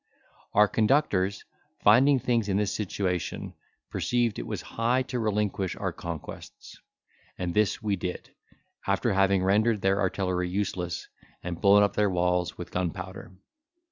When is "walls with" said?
12.09-12.71